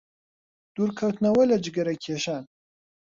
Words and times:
دوورکەوتنەوە 0.73 1.43
لە 1.51 1.57
جگەرەکێشان 1.65 2.43